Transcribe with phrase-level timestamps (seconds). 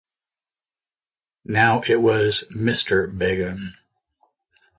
[1.45, 3.75] Now it was "Mister Begum."